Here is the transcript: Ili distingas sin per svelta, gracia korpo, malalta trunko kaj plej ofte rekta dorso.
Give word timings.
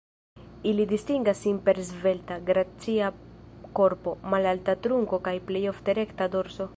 Ili 0.69 0.85
distingas 0.93 1.37
sin 1.47 1.59
per 1.67 1.81
svelta, 1.89 2.39
gracia 2.49 3.13
korpo, 3.81 4.17
malalta 4.35 4.79
trunko 4.87 5.21
kaj 5.29 5.37
plej 5.51 5.63
ofte 5.77 6.01
rekta 6.01 6.33
dorso. 6.37 6.69